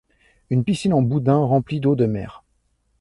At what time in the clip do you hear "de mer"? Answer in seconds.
1.95-2.43